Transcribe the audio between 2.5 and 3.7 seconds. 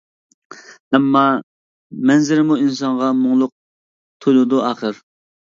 ئىنسانغا مۇڭلۇق